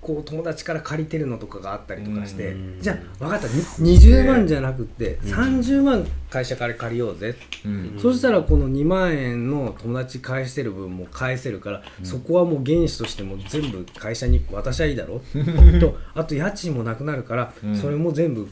[0.00, 2.78] こう友達から借りてるのとかがあったりとかしてうん。
[2.80, 3.48] じゃあ分かった。
[3.82, 5.32] に20万じゃなくってうん。
[5.32, 7.34] 30万会社から借りようぜ、
[7.64, 7.98] うん。
[8.00, 15.20] そしたらこの2万円の友達返してる分も返せるから、そこはもう原資としても全部会社に渡しゃいいだろ？
[15.80, 17.76] とあと家賃もなくなるから、うん。
[17.76, 18.46] それも全部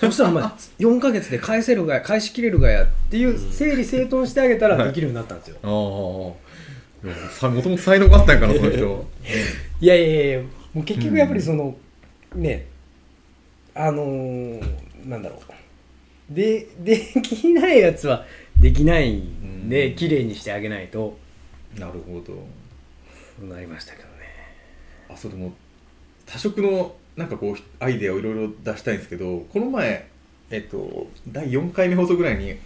[0.00, 0.24] そした？
[0.24, 0.42] らお前
[0.78, 5.56] 4ヶ月で返せるがや返しきれるがやっていう整理整頓してあげたらできるようになったんですよ。
[5.62, 5.66] あ
[7.46, 9.06] あもともと才能があったんやからその人
[9.80, 10.40] いやいやいや
[10.74, 11.76] もう結局やっぱりその、
[12.34, 12.66] ね
[13.74, 16.34] あのーなんだろう。
[16.34, 18.26] でで きないやつは
[18.60, 19.96] できないんで、うん。
[19.96, 21.18] 綺麗にしてあげないと。
[21.78, 22.34] なるほど。
[23.38, 24.10] そうなりましたけどね。
[25.08, 25.52] あそうでも
[26.26, 30.06] 多色のなんかこうアイデアをいろいろ出したいんですけどこの前
[30.50, 32.56] えっと第4回目放送ぐらいに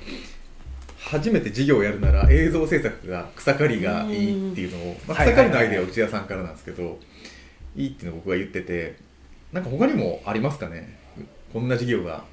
[0.99, 6.89] 初めて事業をやるなら映像制作が草刈りがいいっていうのを、まあ、はいはいはい草刈りのアイデアは内田さんからなんですけどいい
[7.75, 8.97] っていうのを僕が言ってて
[9.53, 10.99] なんか他にもありますかね？
[11.53, 12.25] こんな事業が。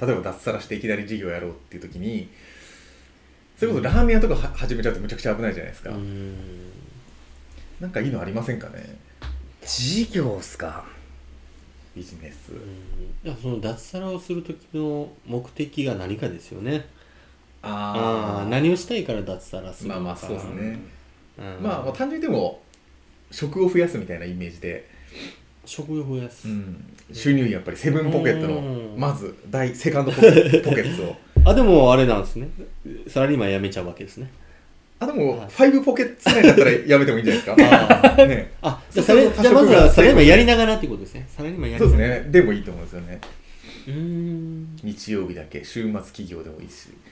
[0.00, 2.30] 例えば脱サラしていきなり事業やろうっていう時に
[3.58, 6.34] それこそラーメン屋とかは始めちゃうとむちゃくちゃ危ないじゃないですか、うん。
[7.78, 8.96] なんかいいのありませんかね？
[9.60, 10.86] 事業っすか？
[11.94, 12.52] ビジネス、
[13.24, 16.86] だからその脱サラをする時の目的が何かですよね。
[17.60, 20.00] あああ何をしたいから脱サラするのか。
[20.00, 20.78] まあまあそうですね、
[21.36, 21.44] うん。
[21.62, 22.62] まあ、まあ単純にでも
[23.30, 24.88] 食を増やすみたいなイメージで、
[25.64, 26.48] 食を増やす、
[27.12, 29.00] 収入やっぱりセブンポケットのうん。
[29.00, 30.30] まず大セカンドポケ
[30.64, 31.16] ポケットを。
[31.44, 32.48] あでもあれなんですね。
[33.08, 34.30] サラリーマン辞めちゃうわけですね。
[34.98, 35.48] あでも、はい。
[35.48, 38.12] ファイブポケットぐらいだったらやめてもいいんじゃないですか。
[38.22, 41.26] あねあじゃあまずはサラリーマンやりながらっていうことですね。
[41.28, 42.14] サラリーマンやりそうながら。
[42.16, 42.32] ですね。
[42.32, 43.20] でもいいと思うんですよね。
[43.88, 44.76] ううん。
[44.82, 46.88] 日曜日だけ週末企業でもいいし。
[46.90, 47.09] あ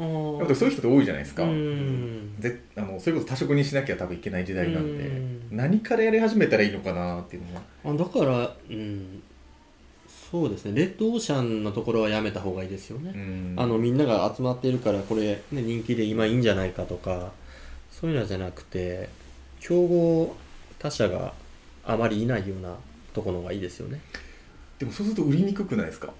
[0.00, 2.34] やっぱそういう人って多いじゃないですか、うん。
[2.38, 5.48] ぜあのそれこそ多職にしなきゃ多分いけない時代なんで、うん。
[5.50, 7.62] 何からやり始めたらいいのかなっていうのは。
[7.84, 9.22] あだからうん。
[10.30, 10.72] そうですね。
[10.74, 13.54] レッドオーシャンのところはやめた方がいいですよね、うん。
[13.56, 17.32] あのみんなが集まってるからこれ、ね、人気で今いいんじゃないかとか
[17.90, 19.08] そういうのじゃなくて
[19.58, 20.36] 競合
[20.78, 21.34] 他社が
[21.84, 22.76] あまりいないような
[23.12, 24.00] ところがいいですよね。
[24.78, 26.12] でもそうすると売りにくくないですか？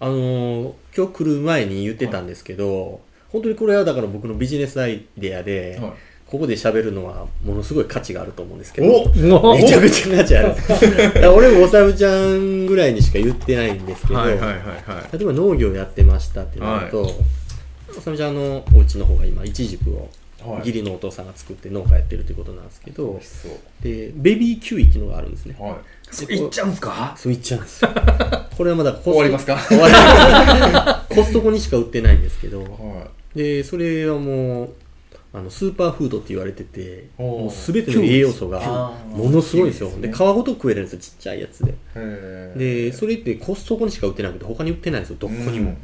[0.00, 3.00] あのー今日来る前に言ってたんですけど、
[3.32, 5.92] 本当にこれはだから僕のビジネスアイデアで、はい。
[6.32, 10.54] ここで喋るのはものすごい価値があると思うんですけおどおめちゃくちゃ価値ある。
[11.34, 14.62] 俺もおさむちゃんぐらいにしか言ってないんですけど、はいはいはいは
[15.12, 15.18] い。
[15.18, 17.02] 例えば農業やってましたってなると、
[17.98, 20.08] おさむちゃんのお家の方が今イチジクを
[20.42, 23.20] はい義理のお父さんが作って農家やってるということなんですけど
[23.82, 25.54] でベビーキウイっていうのがあるんですね。
[25.58, 25.74] はい
[26.10, 27.12] そういっちゃうんすか？
[27.14, 27.90] そういっちゃうんですよ。
[28.56, 29.18] これはまだコス
[31.32, 32.68] トコにしか売ってないんですけどは
[33.34, 34.74] でそれはもう
[35.34, 39.90] あのスーパーフードって言われててもう全ての栄養素がものすごいんですよ。
[39.98, 41.74] で皮ごと食えるんですよちっちゃいやつで。
[42.56, 45.76] でそれってコストコにしか売ってなくて他に売ってないんですよどこにも、うん。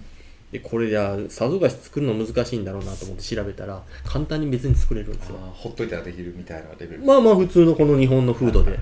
[0.53, 5.37] でこれじゃさぞかし作るの難しいんだろうなと思って調べたら簡単に別に作れるんですよ。
[5.55, 7.03] ほっといたらできるみたいなレベル。
[7.05, 8.79] まあまあ普通のこの日本のフードで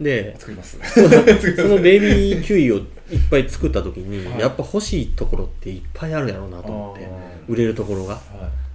[0.00, 0.78] で作ります。
[0.94, 2.84] そのベビーキウイをいっ
[3.30, 4.40] ぱい作った時に、はい。
[4.40, 7.08] やっぱ欲しいところっていっぱいあるやろうなと思って
[7.48, 8.20] 売れるところが、は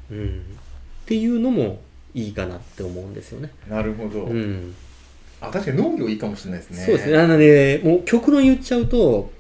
[0.10, 0.32] うん、っ
[1.06, 1.82] ていうのも
[2.14, 4.76] いいかなって思うんですよね、いなるほど、うん、
[5.40, 6.86] あ確かに農業いいかもしれないですね。
[6.86, 7.18] そうですね。
[7.18, 9.32] あのねもう極論言っちゃうと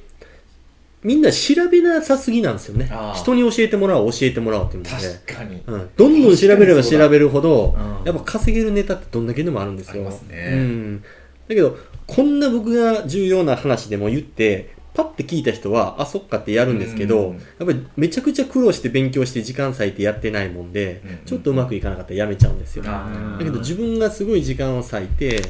[1.03, 2.91] みんな調べなさすぎなんですよね。
[3.15, 8.05] 人に教えてもらおう教えてもらおうっていうので、確かに、うん、どんどん調べれば調べるほど、うん。
[8.05, 9.93] やっぱ稼げるネタってどんだけでもあるんですよ。
[9.93, 10.51] ありますね。
[10.53, 11.07] うん、だ
[11.55, 17.35] けどこんな僕が重要な話でも言ってパッて聞いた人はあそっかってやるんですけど、うん。
[17.35, 21.25] やっぱりめちゃくちゃ苦労して勉強して時間割いてやってないもんで、うん。
[21.25, 23.07] ちょっとうまくいかなかったらやめちゃうんですよ、だ
[23.39, 25.41] けど自分がすごい時間を割いて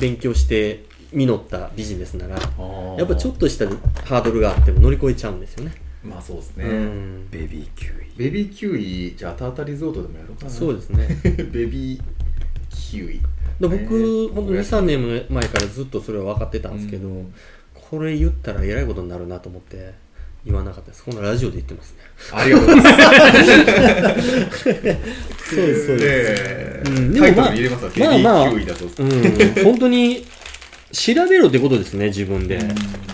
[0.00, 2.36] 勉強して実ったビジネスなら
[2.98, 3.66] やっぱちょっとした
[4.04, 7.28] ハードルがあっても乗り越えちゃうんですよね、まあそうですね、うん。
[7.30, 8.02] ベビーキウイ。
[8.16, 10.50] ベビーキウイじゃあ後々リゾートでもやろうかな。
[10.50, 11.08] そうですね。
[11.52, 12.00] ベビー
[12.70, 13.20] キウイ。
[13.20, 13.22] で
[13.68, 17.34] 僕、ね本当に23年前からずっとそれは分かってたんですけど、うん。
[17.74, 19.92] これ言ったらえらいことになるなと思って
[20.44, 21.04] 言わなかったです。
[21.04, 21.98] このラジオで言ってますね。
[22.32, 22.98] ありがとうございま
[24.18, 24.62] す。
[24.62, 30.24] そうですそうです、えうんータイトルに入れますわ、ベビーキウイだと、うん、本当に
[30.90, 32.58] 調べろってことですね自分で。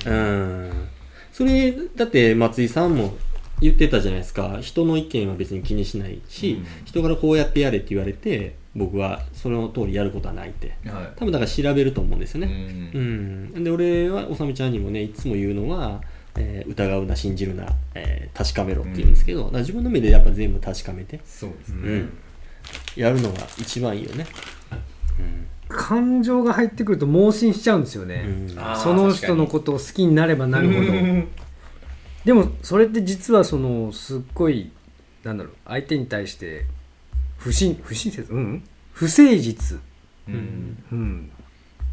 [0.06, 0.88] うん、
[1.32, 3.16] それだって松井さんも
[3.60, 4.58] 言ってたじゃないですか。
[4.60, 6.66] 人の意見は別に気にしないし、うん。
[6.84, 10.76] 人からこうやってやれって言われて僕はその通りやることはないって。
[10.86, 13.44] は多分だから調べると思うんですよい、ね、ううん。
[13.56, 16.00] ん、で俺はおさみちゃんにもねいつも言うのは、
[16.36, 22.12] えー疑うな信じるな、えー確かめろって言うんですけど、だから自分の目でやっぱ全部確かめて、そうですね、うん、
[22.94, 24.26] やるのが一番いいよね、
[25.68, 28.24] 感情が入ってくると盲信しちゃうんですようね、
[28.76, 30.92] その人のことを好きになればなるほど。
[32.24, 34.70] でもそれって実はそのすっごい
[35.24, 36.66] なんだろう相手に対して
[37.38, 38.62] 不親不親切うん？
[38.92, 39.78] 不誠実、
[40.28, 40.76] うん。
[40.92, 41.30] うん、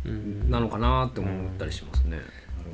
[0.06, 0.50] うん。
[0.50, 2.20] なのかなって思ったりしますね、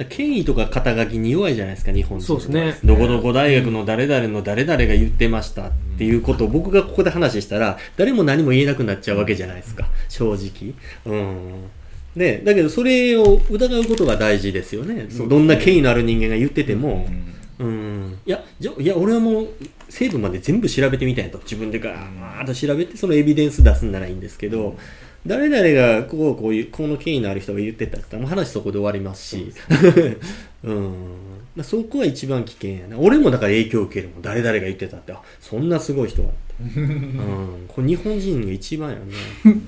[0.09, 2.77] 権威とか肩書きに弱いじゃないですか日本人そうですね。
[2.83, 10.73] どこどこ大学の誰々の誰々が言ってましたっていうことを僕がここで話したら誰も何も言えなくなっちゃうわけじゃないですか正直。
[11.05, 11.63] うん。
[12.15, 14.95] ね、だけどそれを疑うことが大事ですよね。
[14.95, 15.07] ね。
[15.09, 17.07] どんな権威のある人間が言ってても、
[17.59, 17.67] うん。
[17.67, 18.19] うん。
[18.25, 19.47] いやじゃいや俺はもう
[19.91, 21.37] 成分まで全部調べてみたいと。
[21.39, 24.77] 自分でガーッと調べてそのエビデンス出すんならいいんですけど、
[25.27, 29.53] 誰々がこうこういうこの権威のある人が言ってたって言ったらもう話そこで終わりますし。
[30.63, 34.21] う そこが一番危険やな俺もだから影響を受けるもん。
[34.21, 35.11] 誰々が言ってたって。
[35.11, 39.01] あそんなすごい人がって、 うん、これ日本人が一番やね、
[39.45, 39.63] うん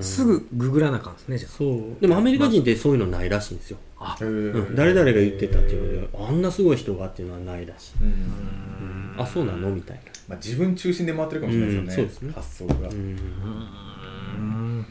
[0.00, 2.00] すぐググらなあかんですねじゃそう。
[2.00, 4.16] でもアメリカ人ってそういうのないらしいんですよ、あ。
[4.20, 9.14] へうん、ー誰々が言ってたっていうのであんなすごい人がっていうのはないらしい、うん。
[9.18, 10.02] あそうなのみたいな。
[10.28, 11.96] まあ、自分中心で回ってるかもしれないですよね,、うん。
[11.96, 12.32] そうですね。
[12.32, 14.86] 発想が、うん。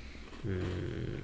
[0.46, 1.24] うん。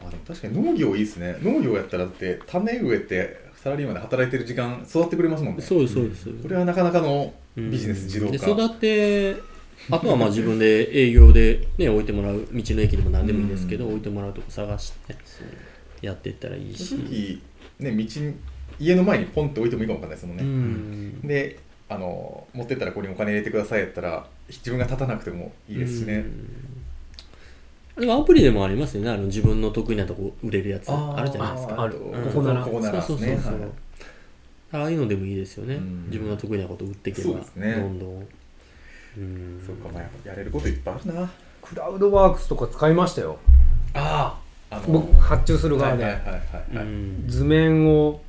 [0.00, 1.36] あでも確かに農業いいですね。
[1.42, 5.62] 農業やったらだって種植えてサラリーマンで働いてる時間育ってくれますもんね。
[5.62, 9.36] そうですそうです、これはなかなかのビジネス自動化、で育って
[9.90, 13.90] あとはまあ自分で営業で、ね、置いてもらう道の駅でも何でもいいんですけど、うん。
[13.92, 15.16] 置いてもらうとこ探して
[16.02, 17.40] やっていったらいいし、
[17.78, 18.34] ね道に
[18.78, 21.20] 家の前にポンって置いてもいいかもわかんないですもんうね、ん。
[21.22, 26.24] であの持ってったらここにお金入れてくださいやったら自分が立たなくてもいいですしね、
[27.96, 28.02] うん。
[28.02, 29.10] でもアプリでもありますよね。
[29.10, 30.90] あの自分の得意なとこ売れるやつ。
[30.90, 31.74] あるじゃないですか。
[31.78, 31.96] あある。
[31.96, 32.24] うん。
[32.24, 32.62] ここなら。
[32.62, 33.02] ここなら。
[33.02, 33.70] そうそうそうそう、ねはい
[34.70, 36.04] ああいうのでもいいですよね、うん。
[36.08, 37.40] 自分の得意なこと打っていけば。
[37.56, 37.74] ね。
[37.74, 38.28] どんどん
[39.16, 39.62] うん。
[39.66, 41.30] そうかまあやれることいっぱいあるな。
[41.62, 43.38] クラウドワークスとか使いましたよ。
[43.94, 44.38] あ
[44.70, 48.20] ああ僕発注する側で、はいはい図面を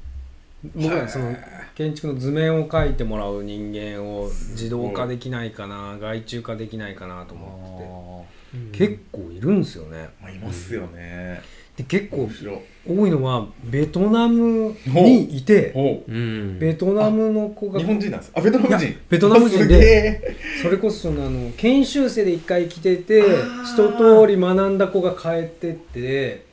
[0.75, 1.09] 僕ははい。
[1.09, 1.35] その
[1.75, 8.77] 建築の図面を描いてもらう人間を自動化できないかな外注化できないかなと思って。
[8.77, 10.09] て結構いるんですよね。
[10.21, 11.41] まあいますよね
[11.79, 12.29] で結構
[12.85, 15.73] 多いのはベトナムにいて
[16.59, 18.31] ベトナムの子が日本人なんです。
[18.35, 23.23] あベトナムい人やベトナム人で それこそそのあの研修生で一回来てて
[23.63, 26.43] 一通り学んだ子が帰ってって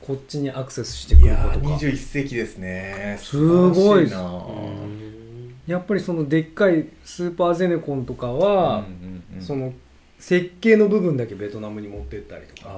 [0.00, 1.66] こっちにアクセスしてくる子とか。
[1.76, 3.16] 21世紀ですね。
[3.20, 5.54] すごいなうん。
[5.68, 9.42] やっぱりそのでっかいスーパーゼネコンとかは、うんうんうん。
[9.42, 9.72] その
[10.20, 12.70] 設計の部分だけベトナムに持ってったりとか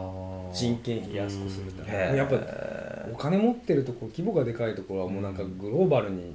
[0.55, 2.17] 人件費安くするため。
[2.17, 2.37] やっぱ
[3.13, 6.33] お金持ってるとこ規模がでかいところはもうなんかグローバルに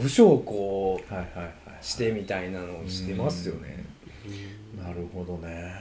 [0.00, 3.82] 部署をこうしてみたいなのをしてますよね。
[4.78, 5.72] なるほどね。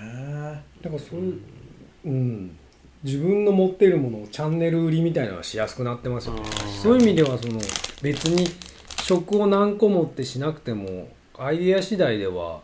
[0.82, 1.39] だからそういう、
[2.06, 2.58] うん、
[3.04, 6.41] 自分の持っているものをチャンネル売りみたいなのはしやすくなってますよね。
[6.82, 7.60] そういう意味ではその
[8.02, 8.48] 別に
[9.04, 12.62] 職を何個持ってしなくてもアイデア次第では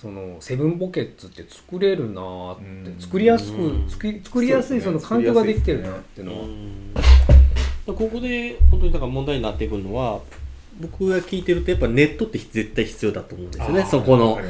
[0.00, 3.00] そのセブンポケッツって作れるなーって、うん。
[3.00, 3.84] 作りやすうん。
[3.86, 10.20] く作り作りやすいその環境ができてるなっていうのは、ここで本当にだから問題になってくるのは
[10.80, 13.86] 僕が聞いてるとやっぱネットって絶対必要だと思うんですよね。
[13.90, 14.44] そこのはい。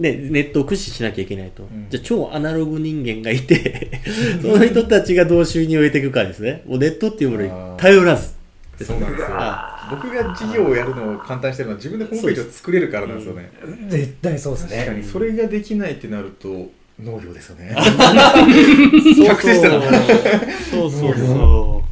[0.00, 1.88] ね、ネットを駆使しなきゃいけないと、ん。
[1.90, 4.00] じゃあ超アナログ人間がいて
[4.42, 6.62] その人たちがどう収入を得ていくかですね。
[6.66, 8.35] もうネットっていうものに頼らず
[8.84, 9.28] そうなんですよ。
[9.30, 13.50] あ僕が事業をやるのを簡単にしてるのは自分でホームページを作れるからなんですよね。
[13.88, 14.98] 絶対そうです確かに。
[14.98, 16.48] ねそれができないってなると
[17.00, 17.74] 農業ですよね。
[17.76, 19.82] そう確定したな
[20.70, 21.84] そうそうそ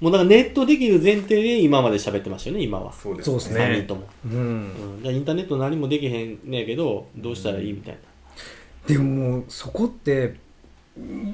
[0.00, 0.04] う。
[0.04, 2.92] もうだからネットできる前提で今まで喋ってましたよね今は。
[2.92, 3.60] そうですね。
[3.60, 8.00] 3人とも、うんうん、じゃあインターネット何もできへんねやけどどうしたらいいみたいな。
[8.86, 10.36] でももうそこって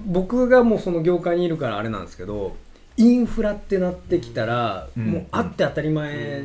[0.06, 2.56] 僕がもうその業界にいるからあれなんですけど
[2.96, 5.06] インフラってなってきたら、うん。
[5.06, 6.44] もうあって当たり前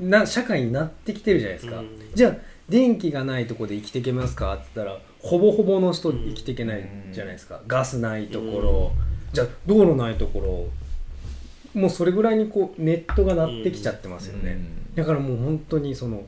[0.00, 1.88] な社会になってきてるじゃないですか、うん。
[2.14, 2.36] じゃあ
[2.68, 8.92] 電気がないとこで生きていけますかって言ったらほぼほぼの人生きていけないじゃないですか、ガスないところ、
[9.32, 11.80] じゃあ道路ないところ。
[11.80, 14.58] もうそれぐらいにこうネットがなってきちゃってますよね、
[14.94, 16.24] だからもう本当にその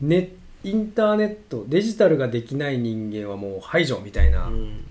[0.00, 0.30] ネ
[0.64, 4.84] インターネットデジタルができない人間はもう排除みたいなうん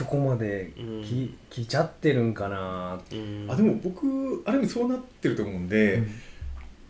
[0.00, 0.72] とこまで
[1.04, 3.46] き,、来ちゃってるんかなうん。
[3.50, 6.02] あでも僕ある意味そうなってると思うんで、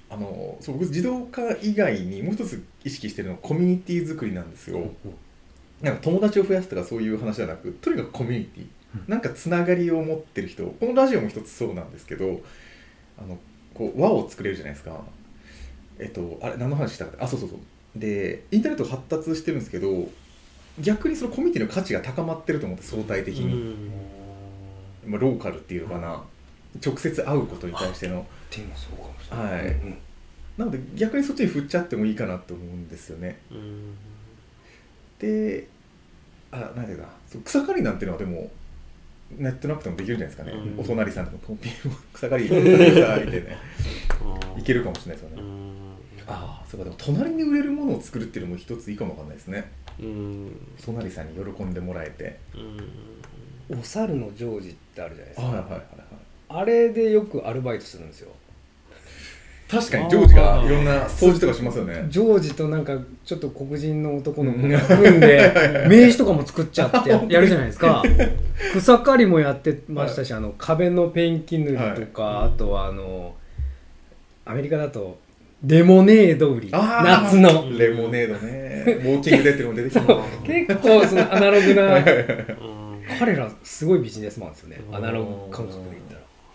[0.08, 4.92] あのそう僕自動化以外にもう一つ意識してるのはコミュニティ作りなんですよ、
[5.82, 8.66] なんか友達を増やすとかそういう話じゃなくとにかくコミュニティ、
[9.08, 12.40] なんかつながりを持ってる人このラジオも一つそうなんですけど
[13.18, 13.38] あの
[13.74, 15.00] こう輪を作れるじゃないですか。
[15.98, 17.58] えっとあれ何の話したかってあそうそうそう。
[17.96, 20.08] でインターネット発達してるんですけど
[20.80, 23.90] 逆にそのコミュニティの価値が高まってると思って相対的に、
[25.06, 26.22] まあ、ローカルっていうのかな。
[26.84, 28.26] 直接会うことに対しての。
[28.50, 29.74] そうかもしれない、はい。
[29.74, 29.98] うん
[30.58, 33.40] なので逆にそっちに振っちゃってもいいかなと思うんですよね。
[33.50, 33.96] うん。
[35.18, 35.68] で
[36.50, 38.50] あなんていうかそう草刈りなんていうのはでも
[39.38, 40.80] ネットなくてもできるじゃないですかね、うん。
[40.80, 41.72] お隣さんとかポンピン
[42.12, 42.48] 草刈り。
[42.52, 42.58] さい
[43.30, 43.56] てね
[44.54, 45.69] うんいけるかもしれないですよね、うん
[46.30, 49.70] ああそうかでも隣に売れるものを作るっていうのも一ついいかもわかんないですね。
[49.98, 50.56] うん。
[50.84, 52.38] 隣さんに喜んでもらえて。
[53.68, 53.78] うん。
[53.78, 55.84] お猿のジョージってあるじゃないですか、はいはいはいはい。
[56.48, 58.30] あれでよくアルバイトするんですよ。
[59.70, 62.04] 確かにジョージがいろんな掃除とかしますよね。
[62.08, 65.52] ジョージとなんかちょっと黒人の男の子が組んで
[65.88, 68.02] 名刺とかも作っちゃってややるじゃないですか。
[68.74, 73.34] 草刈りもやってましたし、あの壁のペンキ塗りとか、あとはあの
[74.44, 75.18] アメリカだと
[75.64, 76.70] レモネード売り。
[76.70, 77.66] 夏の。
[77.76, 78.84] レモネードね。
[78.86, 80.02] ウォーキングデッドにも出てきた
[80.44, 81.96] 結構そのアナログな。
[81.96, 84.80] うん彼らすごいビジネスマンですよね。
[84.88, 84.96] うん。
[84.96, 86.02] アナログ感覚で言っ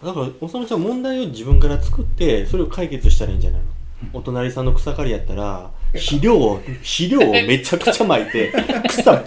[0.02, 0.14] たら。
[0.14, 3.68] だからおさむちゃん問題を自分から作ってそれを解決したらいいんじゃないの？
[4.14, 8.52] お隣さんの草刈りやったら肥料を肥料をめちゃくちゃ撒いて
[8.88, 9.18] 草ボ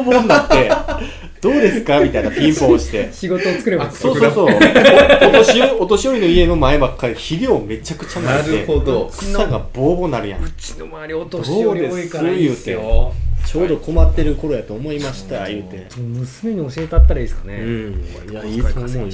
[0.00, 0.70] ーボーになって
[1.40, 2.00] どうですか？
[2.00, 3.08] みたいなピンポン押して。
[3.14, 4.30] 仕事を作ればいいですそうそう。
[4.32, 9.10] そうお年寄り お年寄りの家の前ばっかり肥料をめちゃくちゃなるほど。
[9.16, 10.44] 草がボーボーなるやん。
[10.44, 12.70] うちの周りお年寄り多いからいいです？
[12.70, 13.12] よ
[13.46, 15.86] ちょうど困ってる頃やと思いました言うて。
[15.96, 18.04] 娘に教えたったらいいですかね、うん。
[18.30, 19.06] いやいいと思うよ。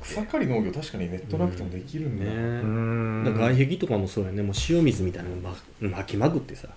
[0.00, 2.30] 草刈り農業確かにネットなくてもできるんだ、ね。
[2.30, 2.34] う
[2.66, 4.42] んだから外壁とかもそうやね。
[4.42, 5.54] もう塩水みたいなのま
[5.98, 6.68] 巻きまくってさ。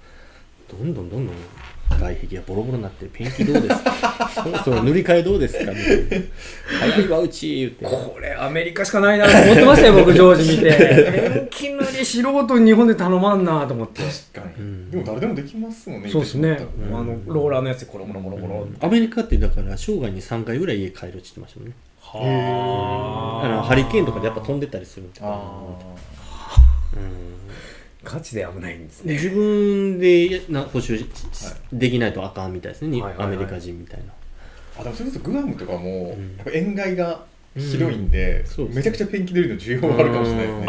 [0.69, 1.35] どんどんどんどん
[1.89, 4.29] 外壁がボロボロになってペンキどうですか？
[4.43, 5.71] そろそろ塗り替えどうですか？
[5.71, 6.25] みたいな
[6.95, 7.85] 早いわうち言って。
[7.85, 10.71] これアメリカしかないなと思ってましたよ僕ジョージ見て。
[10.75, 14.01] ペンキ塗り素人に日本で頼まんなと思って。
[14.33, 16.47] 確かに、うんでも誰でもできますもんねそうですね。
[16.49, 21.75] 言ってしまっあのローラーのやつでコロコロコロコロアメリカってだから生涯に3回ぐらい家帰るって言ってましたもんね。
[22.01, 23.47] はあ。
[23.47, 25.29] のハリケーンとかでやっぱ飛んでったりするんでたあ
[26.95, 27.34] うん
[28.05, 29.15] ガチで危ないんですでね。
[29.15, 31.05] 自分でな補修し
[31.73, 33.35] できないとあかんみたいですね、にはいはいはい。
[33.35, 34.05] アメリカ人みたいな。
[34.77, 36.37] ーあでもそれこそグアムとかも、うん。
[36.37, 37.25] やっぱ塩害が
[37.57, 40.67] 広いんで、うんめちゃくちゃペンキ塗りの需要があるかもしれないですね。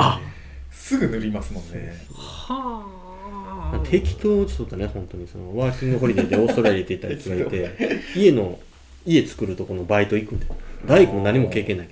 [0.70, 1.97] すぐ塗りますもんね。
[2.14, 7.70] は適当ちょっとね本当にそのワーキングホリデーでオーストラリア行ってたやつがいて
[8.14, 8.59] 家の
[9.05, 10.47] 家作るとこのバイト行くんで。
[10.87, 11.89] 大工も何も経験ない。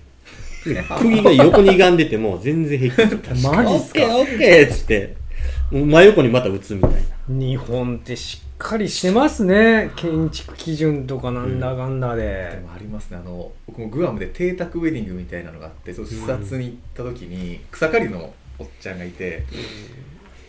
[0.62, 3.94] けど釘が横に歪んでても全然平気マジっすか？
[3.94, 5.16] オッケーオッケーっつって
[5.70, 6.98] 真横にまた打つみたいな。
[7.28, 9.90] 日本ってしっかりしてますね。
[9.96, 12.22] 建築基準とかなんだかんだで。
[12.22, 13.16] で、もありますね。
[13.16, 19.44] あの僕もグアムで邸宅ウェディングみたいなのがあってその視察に行った時に草刈りのおっちゃんがいて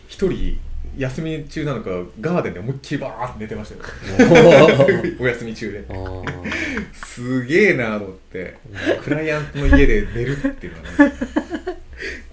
[0.08, 0.58] 一人
[0.96, 1.90] 休み中なのか
[2.20, 4.28] ガーデンで思いっきりバーって寝てましたよ。
[5.20, 5.84] お休み中で。
[6.92, 8.56] すげえなと思って
[9.02, 11.16] クライアントの家で寝るっていうのはね。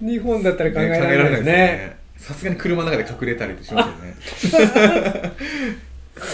[0.00, 4.16] 日本だったら考え考えられないですねさすがに車の中で隠れたりしますよね。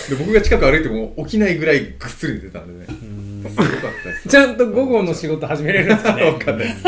[0.08, 2.86] で僕が近く歩いても起きないぐらいぐっすり寝てたんでね。
[2.88, 3.42] うん。
[3.50, 4.28] すごかったです。
[4.28, 6.22] ちゃんと午後の仕事始めれるんですかね。
[6.22, 6.84] わかんないです。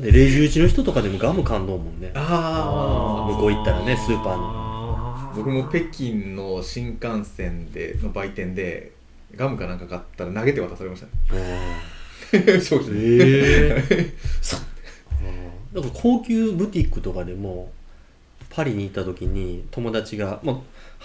[0.00, 2.10] でレジ打ちの人とかでもガム感動もんね。
[2.14, 4.50] あ向こう行ったらねスーパーの。
[4.52, 8.90] あ僕も北京の新幹線での売店で
[9.36, 12.60] ガムかなんか買ったら投げて渡されましたね。
[12.60, 14.12] 商品ええ
[15.72, 17.70] だから高級ブティックとかでも
[18.56, 20.56] パリに行った時に友達が、まあ、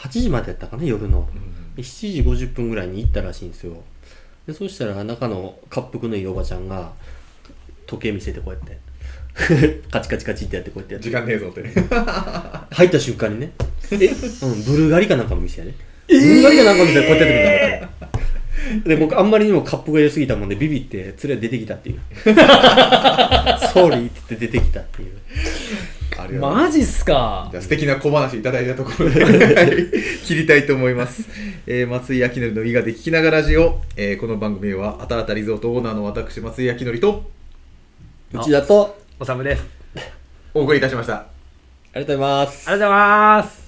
[0.08, 1.28] 8時までやったかな夜の。
[1.76, 3.74] で7時50分ぐらいに行ったらしいんですよ。
[4.48, 6.94] でそしたら中の滑腹のいいおばちゃんが
[7.88, 8.80] 時計見せてこうやって。
[9.92, 11.10] カチカチカチってやってこうやってやって。
[11.10, 11.62] 時間ねえぞって。
[12.74, 13.52] 入った瞬間にね。
[13.92, 15.76] え、うん、ブルガリかなんかの店やね、
[16.08, 18.12] ブルガリかなんかの店でこうやってやってくるんだから。
[18.86, 22.00] で僕あんまりにもカップが良すぎたもんでビビって連れ出てきたっていう。
[22.24, 25.12] ソーリーって言って出てきたっていう
[26.40, 27.48] マジっすか？
[27.52, 29.88] じゃあ素敵な小話いただいたところではい
[30.26, 31.28] 切りたいと思います、
[31.68, 37.30] えー松井明則の伊賀で聞きながらラジオ、えーこの番組はあたあたリゾートオーナーの私松井明則と
[38.34, 39.64] うちだとおさむです。
[40.54, 41.14] お送りいたしました。
[41.16, 41.26] あ
[41.96, 42.70] りがとうございます。
[42.70, 43.08] ありがとうござい
[43.44, 43.61] ます